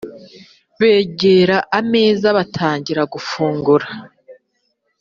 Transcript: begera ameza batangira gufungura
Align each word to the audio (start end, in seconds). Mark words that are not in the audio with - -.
begera 0.79 1.57
ameza 1.79 2.27
batangira 2.37 3.01
gufungura 3.13 3.87